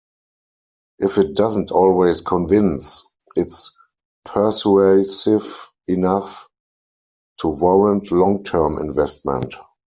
[0.97, 3.05] If it doesn't always convince,
[3.35, 3.77] it's
[4.25, 6.47] persuasive enough
[7.41, 9.53] to warrant long-term investment.